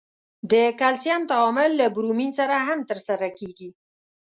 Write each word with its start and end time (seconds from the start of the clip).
د 0.51 0.53
کلسیم 0.79 1.21
تعامل 1.31 1.69
له 1.81 1.87
برومین 1.95 2.31
سره 2.39 2.55
هم 2.67 2.79
ترسره 2.89 3.27
کیږي. 3.39 3.69